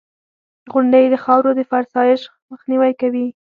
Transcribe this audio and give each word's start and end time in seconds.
•غونډۍ 0.71 1.05
د 1.09 1.15
خاورو 1.23 1.49
د 1.55 1.61
فرسایش 1.69 2.21
مخنیوی 2.51 2.91
کوي. 3.01 3.25